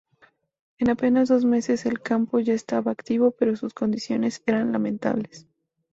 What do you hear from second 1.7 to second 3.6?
el campo ya estaba activo, pero